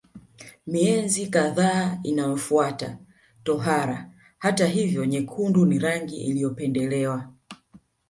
Miezi 0.67 1.27
kadhaa 1.27 1.99
inayofuata 2.03 2.97
tohara 3.43 4.11
hata 4.37 4.67
hivyo 4.67 5.05
nyekundu 5.05 5.65
ni 5.65 5.79
rangi 5.79 6.17
iliyopendelewa 6.17 7.33